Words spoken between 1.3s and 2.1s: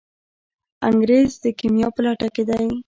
د کیمیا په